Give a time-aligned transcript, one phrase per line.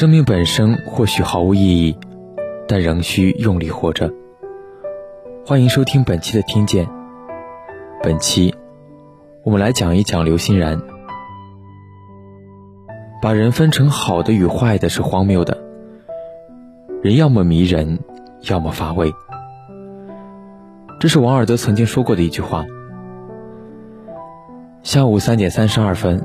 [0.00, 1.94] 生命本身或许毫无意义，
[2.66, 4.10] 但仍需用力活着。
[5.44, 6.88] 欢迎收听本期的听见。
[8.02, 8.54] 本期
[9.44, 10.80] 我们来讲一讲刘欣然。
[13.20, 15.62] 把人分成好的与坏的是荒谬的。
[17.02, 17.98] 人要么迷人，
[18.48, 19.12] 要么乏味。
[20.98, 22.64] 这是王尔德曾经说过的一句话。
[24.82, 26.24] 下午三点三十二分，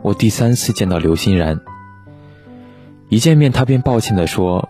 [0.00, 1.60] 我第三次见到刘欣然。
[3.10, 4.68] 一见面，他便抱歉地说：“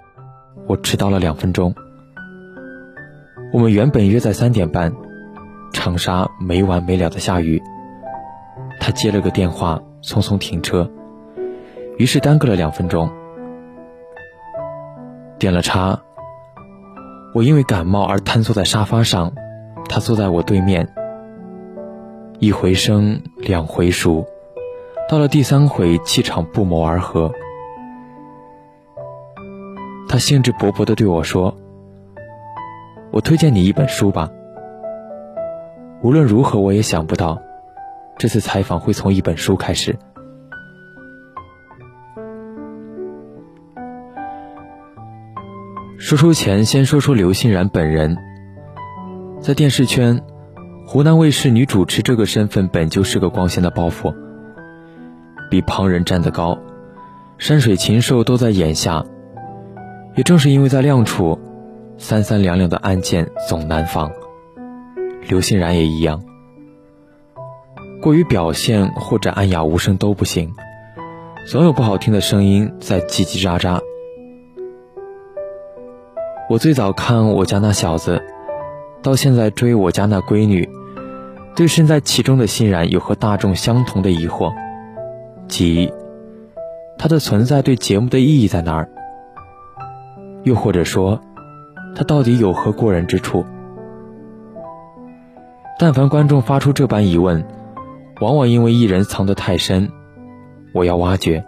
[0.69, 1.75] 我迟到了两分钟。”
[3.53, 4.95] 我们原本约在三点半，
[5.73, 7.61] 长沙没完没了的下雨。
[8.79, 10.89] 他接了个电话，匆匆停车，
[11.97, 13.11] 于是耽搁了两分钟。
[15.39, 16.01] 点了茶，
[17.35, 19.33] 我因为感冒而瘫坐在沙发上，
[19.89, 20.89] 他坐在我对面。
[22.39, 24.25] 一回生，两回熟，
[25.09, 27.33] 到了第三回，气场不谋而合。
[30.09, 31.55] 他兴致勃勃地对我说
[33.13, 34.31] ：“我推荐你一本书吧。”
[36.03, 37.43] 无论如何，我也想不到，
[38.17, 39.99] 这次采访会从一本书开始。
[45.99, 48.17] 说书前，先说说刘欣然本人。
[49.41, 50.23] 在电视圈，
[50.87, 54.15] 湖南卫视女主持这个身份本就是个光鲜的包袱，
[55.51, 56.57] 比旁人站得高，
[57.37, 59.05] 山水禽兽都在眼下。
[60.19, 61.39] 也正是因为在亮处，
[61.97, 64.11] 三三两两的案件总难防。
[65.29, 66.25] 刘欣然也一样，
[68.03, 70.53] 过于表现或者暗哑无声都不行，
[71.47, 73.81] 总有不好听的声音在叽叽喳喳。
[76.51, 78.21] 我最早看我家那小子，
[79.01, 80.69] 到现在追我家那闺女，
[81.55, 84.53] 对身在其中的欣然有和大众相同的疑惑，
[85.47, 85.93] 即
[86.99, 88.91] 他的存在对节目的意义在哪儿？
[90.45, 91.21] 又或者说，
[91.95, 93.45] 他到底有何过人之处？
[95.79, 97.45] 但凡观众发出这般疑问，
[98.21, 99.89] 往往因为艺人藏得太深，
[100.75, 101.45] 我要挖掘。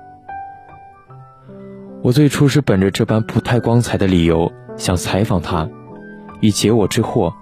[2.02, 5.68] 我最初是本着这般不太光彩的理由想采访他，
[6.40, 7.32] 以解我之惑。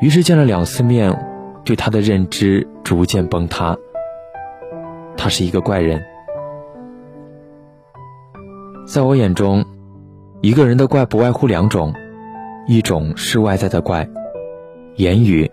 [0.00, 1.18] 于是见了两次面，
[1.64, 3.76] 对他的认知逐渐崩塌。
[5.16, 6.04] 他是一个怪人，
[8.86, 9.64] 在我眼中。
[10.42, 11.92] 一个人的怪不外乎两种，
[12.68, 14.08] 一种是外在的怪，
[14.94, 15.50] 言语、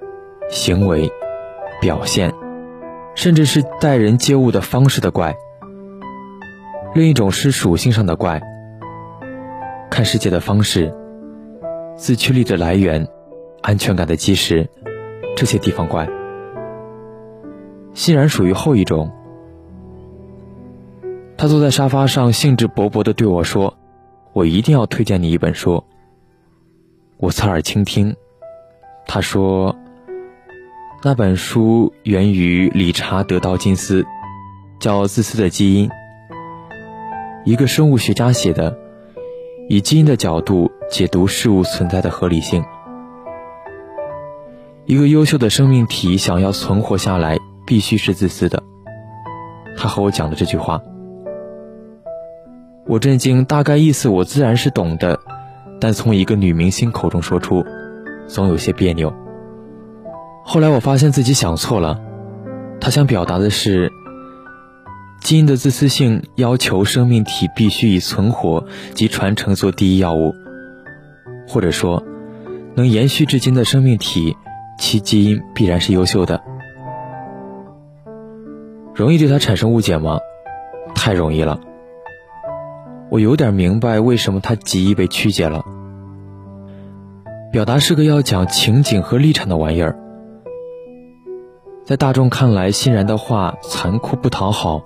[0.49, 1.09] 行为、
[1.81, 2.31] 表现，
[3.16, 5.33] 甚至是待人接物的方式的怪；
[6.94, 8.41] 另一种是属性上的怪，
[9.89, 10.94] 看世界的方式、
[11.95, 13.07] 自驱力的来源、
[13.61, 14.69] 安全感的基石，
[15.35, 16.07] 这些地方怪。
[17.94, 19.11] 欣然属于后一种。
[21.44, 23.78] 他坐在沙发上，兴致勃勃地对我说。
[24.31, 25.84] 我一定要推荐你一本书。
[27.18, 28.16] 我侧耳倾听，
[29.06, 29.76] 他说
[31.04, 34.06] ：“那本书源于理查德·道金斯，
[34.80, 35.90] 叫《自私的基因》，
[37.44, 38.78] 一个生物学家写的，
[39.68, 42.64] 以基因的角度解读事物存在的合理性。
[44.86, 48.64] 一个优秀的生命体想要存活下来，必须是自私的。”
[49.75, 50.81] 他和我讲的这句话。
[52.85, 55.19] 我震惊，大概意思我自然是懂的，
[55.79, 57.63] 但从一个女明星口中说出，
[58.27, 59.13] 总有些别扭。
[60.44, 62.01] 后来我发现自己想错了，
[62.81, 63.89] 她想表达的是，
[65.21, 70.33] 基因的自私性要求生命体必须以存活及传承做第一要务，
[71.47, 72.03] 或者说，
[72.75, 74.35] 能延续至今的生命体，
[74.77, 76.41] 其基因必然是优秀的。
[78.94, 80.19] 容易对他产生误解吗？
[80.94, 81.59] 太容易了。
[83.13, 85.63] 我有点明白为什么他极易被曲解了。
[87.51, 89.95] 表达是个要讲情景和立场的玩意儿，
[91.86, 94.86] 在大众看来，欣然的话残酷不讨好，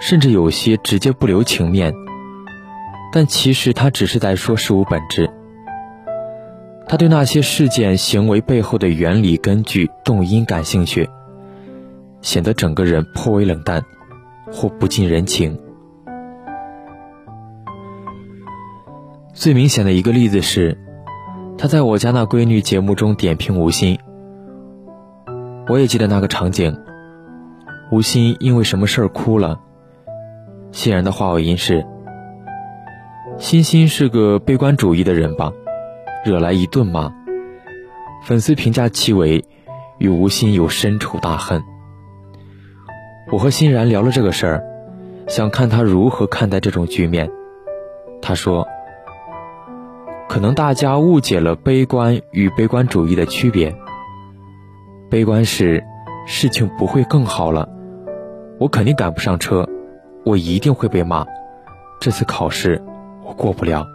[0.00, 1.94] 甚至有些直接不留情面。
[3.12, 5.30] 但其实他只是在说事物本质。
[6.88, 11.08] 他对那些事件行为背后的原理根据动因感兴趣，
[12.20, 13.84] 显得整个人颇为冷淡，
[14.50, 15.56] 或不近人情。
[19.34, 20.78] 最明显的一个例子是，
[21.58, 23.98] 他在我家那闺女节目中点评吴昕。
[25.68, 26.76] 我也记得那个场景，
[27.90, 29.58] 吴昕因为什么事儿哭了。
[30.70, 31.84] 欣然的话尾音是
[33.36, 35.52] ：“欣欣是个悲观主义的人吧？”
[36.24, 37.12] 惹来一顿骂。
[38.22, 39.44] 粉丝评价其为
[39.98, 41.60] 与吴昕有深仇大恨。
[43.32, 44.64] 我和欣然聊了这个事儿，
[45.26, 47.30] 想看他如何看待这种局面。
[48.22, 48.66] 他说
[50.28, 53.74] ：“可能大家误解了悲观与悲观主义的区别。
[55.10, 55.84] 悲观是
[56.26, 57.68] 事情不会更好了，
[58.58, 59.68] 我肯定赶不上车，
[60.24, 61.24] 我一定会被骂，
[62.00, 62.82] 这次考试
[63.24, 63.86] 我过不了。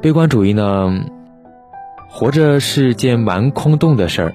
[0.00, 1.04] 悲观主义呢，
[2.10, 4.34] 活着是件蛮空洞的事儿，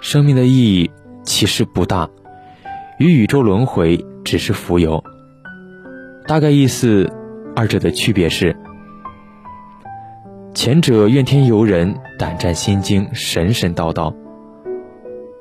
[0.00, 0.90] 生命的意义
[1.24, 2.08] 其实不大。”
[2.98, 5.02] 与宇宙轮回只是浮游，
[6.26, 7.10] 大概意思，
[7.56, 8.54] 二者的区别是：
[10.54, 14.14] 前者怨天尤人、胆战心惊、神神叨叨；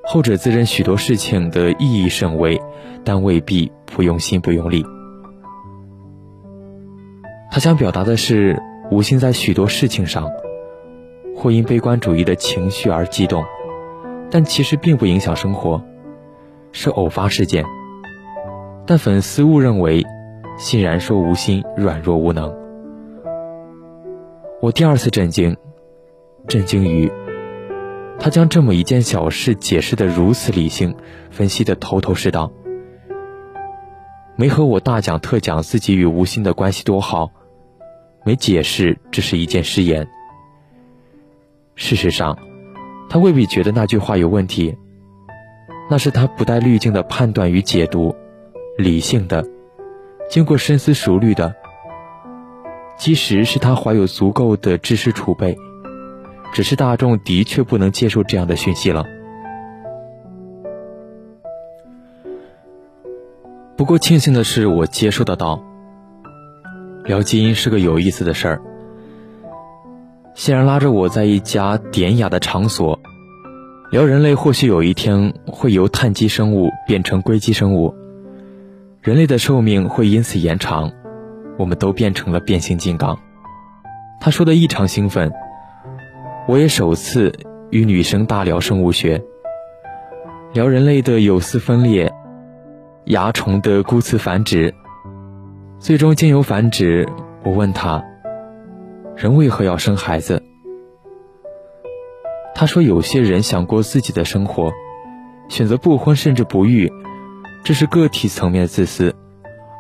[0.06, 2.60] 后者自认许多事情的意义甚微，
[3.04, 4.86] 但未必不用心不用力。
[7.52, 8.58] 他想表达的是，
[8.90, 10.30] 无心在许多事情上，
[11.36, 13.44] 或因悲观主义的情绪而激动，
[14.30, 15.84] 但其实并不影响生活。
[16.72, 17.66] 是偶发事件，
[18.88, 20.06] 但粉丝误认为，
[20.58, 22.61] 欣然说无心软弱无能。
[24.62, 25.58] 我第二次震惊，
[26.48, 27.12] 震惊于
[28.20, 30.96] 他将这么一件小事解释的如此理性，
[31.32, 32.52] 分析的头头是道，
[34.36, 37.32] 没和我大讲特讲自己与吴昕的关系多好，
[38.24, 40.08] 没解释这是一件失言。
[41.74, 42.38] 事实上，
[43.10, 44.78] 他未必觉得那句话有问题。
[45.90, 48.16] 那是他不带滤镜的判断与解读，
[48.78, 49.44] 理性的，
[50.30, 51.56] 经过深思熟虑的。
[53.02, 55.58] 其实是他怀有足够的知识储备，
[56.54, 59.08] 只是大众的确不能接受这样的讯息了。
[63.76, 65.64] 不过庆幸的是，我接受得到。
[67.04, 68.62] 聊基因是个有意思的事儿。
[70.36, 73.00] 欣然拉着我在一家典雅的场所。
[73.90, 77.96] 聊人类或许有一天会由碳基生物变成硅基生物，
[79.02, 80.92] 人类的寿命会因此延长，
[81.62, 83.18] 我们都变成了变形金刚。
[84.20, 85.32] 他说的异常兴奋，
[86.48, 87.32] 我也首次
[87.70, 89.24] 与女生大聊生物学，
[90.54, 92.12] 聊人类的有丝分裂，
[93.06, 94.74] 蚜虫的孤雌繁殖，
[95.78, 97.08] 最终经由繁殖。
[97.44, 98.04] 我问他，
[99.16, 100.42] 人为何要生孩子？
[102.56, 104.72] 他说：“有些人想过自己的生活，
[105.48, 106.92] 选择不婚甚至不育，
[107.64, 109.12] 这是个体层面的自私；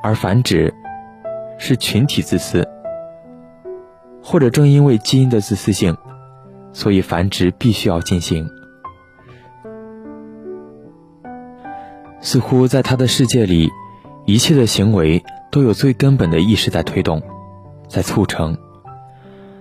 [0.03, 0.73] 而繁殖
[1.61, 2.67] 是群体自私。
[4.23, 5.95] 或者正因为基因的自私性，
[6.73, 8.49] 所以繁殖必须要进行。
[12.19, 13.69] 似乎在他的世界里，
[14.25, 17.21] 一切的行为都有最根本的意识在推动，
[17.87, 18.57] 在促成。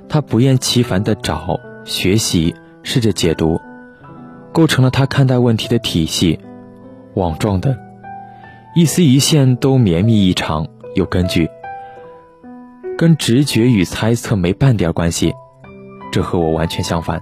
[0.08, 3.60] 他不厌其烦地找学习。”试着解读，
[4.52, 6.40] 构成了他看待问题的体系，
[7.12, 7.76] 网状的，
[8.74, 11.46] 一丝一线都绵密异常，有根据，
[13.00, 15.32] 跟直觉与猜测没半点关系，
[16.12, 17.18] 这和我完全相反。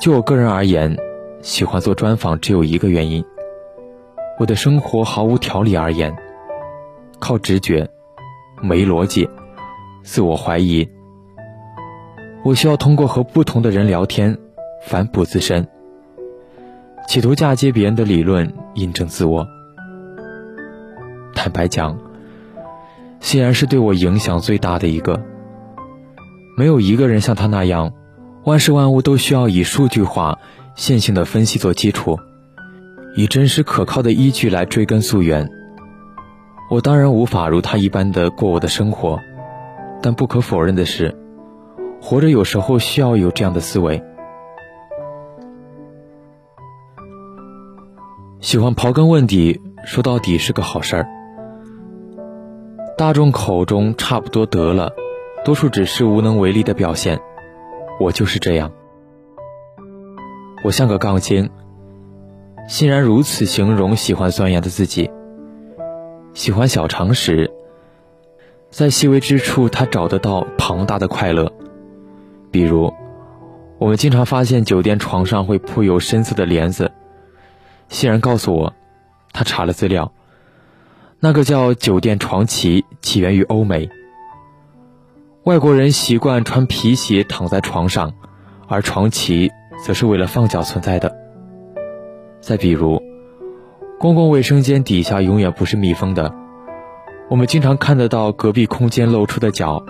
[0.00, 0.96] 就我个人而言，
[1.40, 3.24] 喜欢做专访只有一个原因：
[4.40, 6.12] 我的生活毫无条理而言，
[7.20, 7.88] 靠直觉，
[8.60, 9.30] 没逻辑，
[10.02, 10.84] 自我怀疑。
[12.44, 14.36] 我需要通过和不同的人聊天，
[14.82, 15.64] 反哺自身，
[17.06, 19.46] 企图嫁接别人的理论，印证自我。
[21.32, 21.96] 坦白讲，
[23.24, 25.24] 欣然是对我影响最大的一个。
[26.58, 27.90] 没有一个人像他那样，
[28.44, 30.38] 万事万物都需要以数据化、
[30.76, 32.18] 线性的分析做基础，
[33.16, 35.48] 以真实可靠的依据来追根溯源。
[36.70, 39.18] 我当然无法如他一般的过我的生活，
[40.02, 41.16] 但不可否认的是。
[42.02, 44.04] 活着有时候需要有这样的思维。
[48.40, 51.08] 喜欢刨根问底，说到底是个好事儿。
[52.96, 54.92] 大众口中差不多得了，
[55.44, 57.20] 多数只是无能为力的表现。
[57.98, 58.70] 我就是这样。
[60.62, 61.50] 我像个杠精。
[62.68, 65.10] 欣然如此形容喜欢钻研的自己。
[66.34, 67.52] 喜欢小常识，
[68.70, 71.52] 在细微之处，他找得到庞大的快乐。
[72.50, 72.94] 比如，
[73.78, 76.92] 我们经常发现酒店床上会铺有深色的帘子。
[77.88, 78.72] 欣然告诉我，
[79.32, 80.12] 他查了资料，
[81.24, 83.88] 那个叫酒店床旗，起源于欧美。
[85.44, 88.12] 外国人习惯穿皮鞋躺在床上，
[88.68, 89.50] 而床旗
[89.82, 91.16] 则是为了放脚存在的。
[92.42, 93.00] 再比如，
[93.98, 96.30] 公共卫生间底下永远不是密封的，
[97.30, 99.82] 我们经常看得到隔壁空间露出的脚。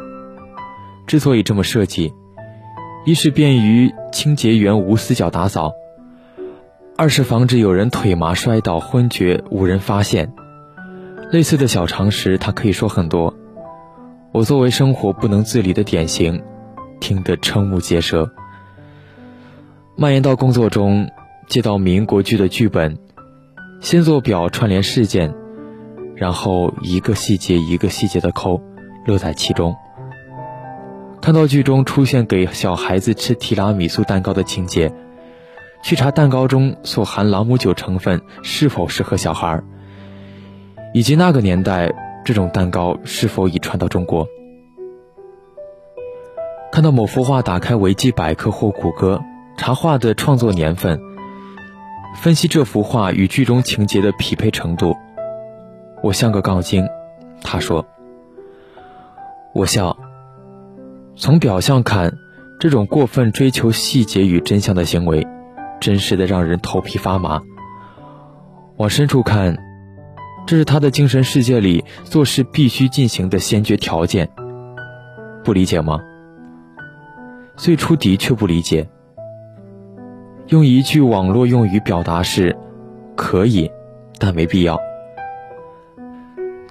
[1.04, 2.14] 之所以这么设计。
[3.04, 5.72] 一是便于清洁员无死角打扫，
[6.96, 10.32] 二是防止有人腿麻摔倒昏厥无人发现。
[11.34, 13.34] 类似的小常识，他可以说很多。
[14.30, 16.40] 我作为生活不能自理的典型，
[17.00, 18.30] 听得瞠目结舌。
[19.96, 21.10] 蔓延到工作中，
[21.48, 22.96] 接到民国剧的剧本，
[23.80, 25.34] 先做表串联事件，
[26.14, 28.62] 然后一个细节一个细节的抠，
[29.04, 29.74] 乐在其中。
[31.20, 34.94] 看到剧中出现给小孩子吃提拉米苏蛋糕的情节。
[35.82, 39.64] 去查蛋糕中所含朗姆酒成分是否适合小孩儿，
[40.94, 41.92] 以及那个年代
[42.24, 44.28] 这种蛋糕是否已传到中国。
[46.70, 49.20] 看到某幅画，打开维基百科或谷歌
[49.56, 51.00] 查画的创作年份，
[52.16, 54.96] 分析这幅画与剧中情节的匹配程度，
[56.00, 56.86] 我像个杠精。
[57.42, 57.84] 他说
[59.52, 59.96] ：“我笑。
[61.16, 62.16] 从表象看，
[62.60, 65.26] 这种过分追求细节与真相的行为。”
[65.80, 67.42] 真实的让人头皮发麻。
[68.76, 69.58] 往深处看，
[70.46, 74.28] 这是他的精神世界里做事必须进行的先决条件。
[75.42, 76.00] 不理解吗？
[77.56, 78.88] 最初的确不理解。
[80.48, 82.56] 用一句网络用语表达是，
[83.16, 83.70] 可以，
[84.18, 84.78] 但没必要。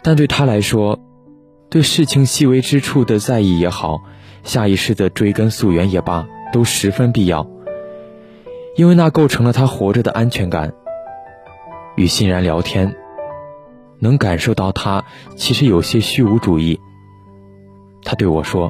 [0.03, 0.99] 但对他来说，
[1.69, 4.01] 对事情细微之处的在意也好，
[4.43, 7.47] 下意识的追根溯源也罢，都十分必要。
[8.75, 10.73] 因为那构成了他活着的安全感。
[11.95, 12.95] 与欣然聊天，
[14.03, 15.05] 能感受到他
[15.37, 16.77] 其实有些虚无主义。
[18.03, 18.69] 他对我说：“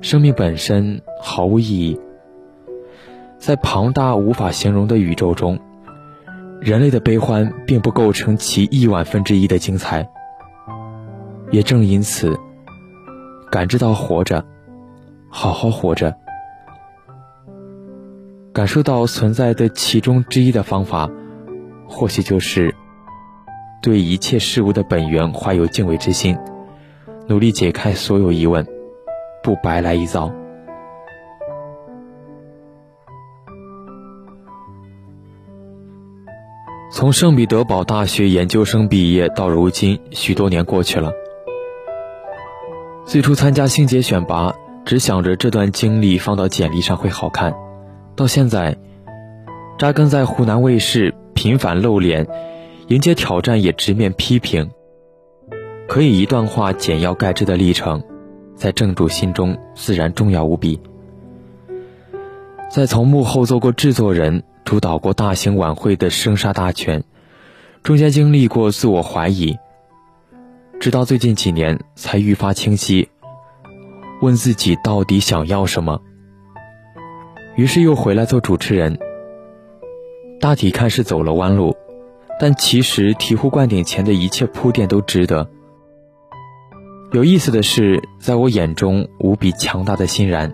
[0.00, 2.00] 生命本身毫无意义，
[3.38, 5.58] 在庞大无法形容的宇宙中，
[6.62, 10.08] 人类的悲欢并不构成其亿万分之一的精彩。
[11.50, 12.34] 也正因此，
[13.50, 14.42] 感知到活着，
[15.28, 16.16] 好好活着。”
[18.54, 21.10] 感受到存在的其中之一的方法，
[21.86, 22.74] 或许就是
[23.84, 26.34] 对一切事物的本源怀有敬畏之心，
[27.26, 28.66] 努力解开所有疑问，
[29.42, 30.32] 不白来一遭。
[36.90, 41.12] 从圣彼得堡大学研究生毕业到如今，许多年过去了。
[43.04, 44.54] 最初参加星姐选拔，
[44.86, 47.54] 只想着这段经历放到简历上会好看。
[48.16, 48.78] 到现在，
[49.78, 52.26] 扎根在湖南卫视，频繁露脸，
[52.88, 54.70] 迎接挑战也直面批评，
[55.88, 58.02] 可以一段话简要概之的历程，
[58.54, 60.78] 在正主心中自然重要无比。
[62.70, 67.04] 在从幕后做过制作人，主导过大型晚会的生杀大权，
[67.82, 69.56] 中间经历过自我怀疑，
[70.78, 73.08] 直到最近几年才愈发清晰，
[74.20, 76.02] 问自己到底想要什么。
[77.56, 78.98] 于是又回来做主持人。
[80.40, 81.73] 大体看是走了弯路，
[82.38, 85.48] 但其实醍醐灌顶前的一切铺垫都值得。
[87.12, 90.52] 有意思的是，在我眼中无比强大的欣然，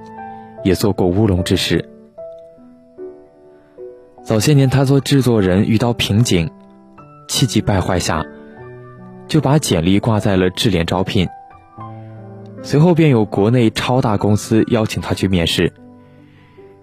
[0.62, 1.88] 也做过乌龙之事。
[4.22, 6.50] 早些年，他做制作人遇到瓶颈，
[7.28, 8.24] 气急败坏下，
[9.26, 11.26] 就把简历挂在了智联招聘。
[12.62, 15.72] 随后便有国内超大公司邀请他去面试。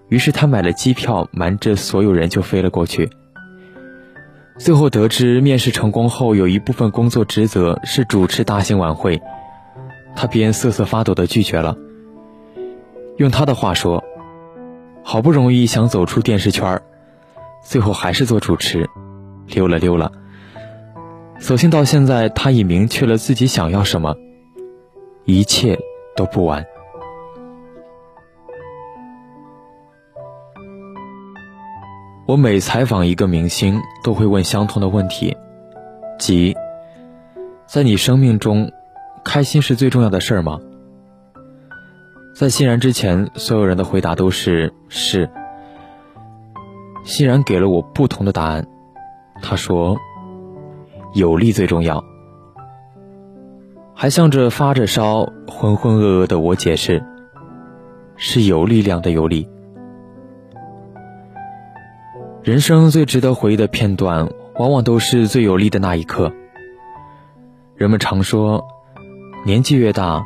[0.08, 3.08] 于是他买了机票，瞒着所有人就飞了过去。
[4.58, 9.22] 最后得知面试成功后，有一部分工作职责是主持大型晚会，
[10.16, 11.76] 他便瑟瑟发抖地拒绝了。
[13.16, 14.02] 用他的话说
[15.02, 16.82] ：“好不容易想走出电视圈
[17.64, 18.88] 最后还是做主持，
[19.46, 20.12] 溜了溜了。”
[21.38, 24.16] 所幸到现在，他已明确了自己想要什么，
[25.24, 25.78] 一切
[26.16, 26.66] 都不晚。
[32.28, 35.34] 我每采访一个明星，都会问相同的问题，
[36.18, 36.54] 即：
[37.64, 38.70] 在你生命中，
[39.24, 40.60] 开心是最重要的事儿吗？
[42.34, 45.30] 在欣然之前，所有人的回答都是是。
[47.02, 48.66] 欣然给了我不同的答案，
[49.40, 49.96] 他说：
[51.14, 52.04] 有力最重要。
[53.94, 57.02] 还向着发着烧、浑浑噩噩的我解释：
[58.16, 59.48] 是有力量的有力。
[62.42, 66.32] 人生最值得回忆的片段，往往都是最有力的那一刻。
[67.74, 68.64] 人们常说，
[69.44, 70.24] 年纪越大，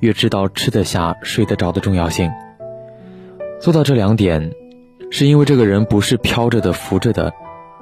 [0.00, 2.30] 越知道吃得下、睡得着的重要性。
[3.60, 4.52] 做到这两点，
[5.10, 7.32] 是因为这个人不是飘着的、浮着的，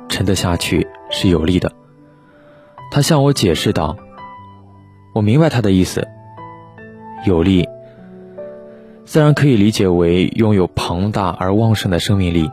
[0.08, 1.72] 沉得下去是有利的。
[2.92, 3.96] 他向我解释道
[5.14, 6.06] ：“我明白他的意思。
[7.26, 7.66] 有力，
[9.04, 12.50] 自然可以理解为拥有庞大而旺盛的生命力。”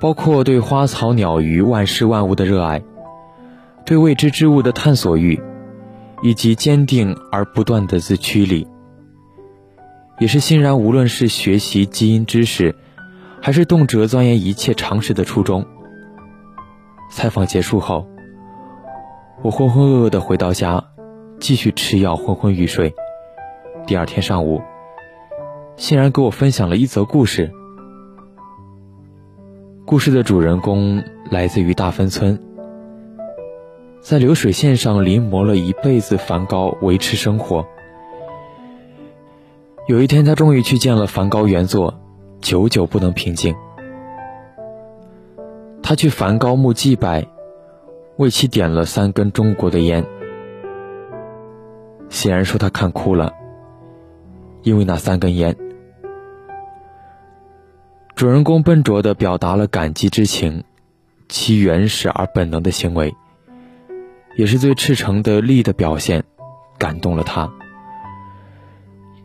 [0.00, 2.82] 包括对花草鸟鱼、万事万物的热爱，
[3.84, 5.38] 对未知之物的探索欲，
[6.22, 8.66] 以及坚定而不断的自驱力，
[10.18, 12.74] 也是欣然无论是学习基因知识，
[13.42, 15.66] 还是动辄钻研一切常识的初衷。
[17.12, 18.06] 采访结束后，
[19.42, 20.82] 我浑浑噩噩的回到家，
[21.38, 22.94] 继续吃药，昏昏欲睡。
[23.86, 24.62] 第二天上午，
[25.76, 27.52] 欣然给我分享了一则故事。
[29.90, 32.38] 故事的主人公来自于大芬村，
[34.00, 37.66] 在流水线上临摹了一辈子梵高维持生活。
[39.88, 41.98] 有一天，他终于去见了梵高原作，
[42.40, 43.52] 久久不能平静。
[45.82, 47.26] 他去梵高墓祭拜，
[48.16, 50.06] 为其点了三根中国的烟。
[52.08, 53.32] 显然说他看哭了，
[54.62, 55.56] 因为那三根烟。
[58.20, 60.62] 主人公笨拙地表达了感激之情，
[61.30, 63.14] 其原始而本能的行为，
[64.36, 66.22] 也是最赤诚的力的表现，
[66.76, 67.50] 感动了他。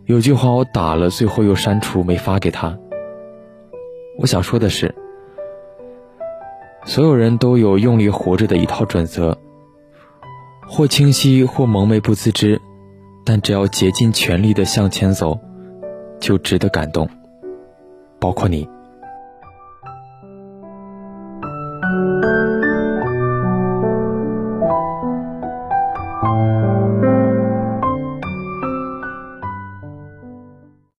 [0.06, 2.80] 有句话我打了，最后又删除，没发给他。
[4.18, 4.96] 我想说的是，
[6.86, 9.38] 所有人都有用力活着的一套准则，
[10.70, 12.62] 或清晰，或蒙昧不自知，
[13.25, 15.38] 但只要竭尽全力的向前走，
[16.22, 17.10] 就值得感动，
[18.22, 18.66] 包括你。